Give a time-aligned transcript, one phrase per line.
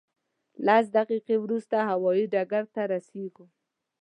[0.65, 3.45] لس دقیقې وروسته هوایي ډګر ته رسېږو.